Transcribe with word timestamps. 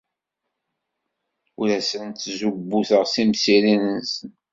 Ur 1.59 1.67
asen-ttzubuteɣ 1.77 3.03
timsirin-nsen. 3.13 4.29